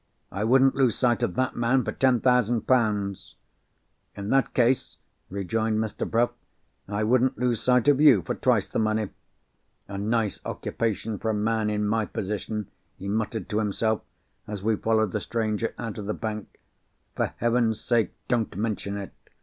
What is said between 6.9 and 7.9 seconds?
wouldn't lose sight